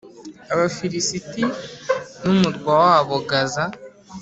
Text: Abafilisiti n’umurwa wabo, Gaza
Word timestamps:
Abafilisiti 0.53 1.43
n’umurwa 2.23 2.71
wabo, 2.81 3.15
Gaza 3.29 3.65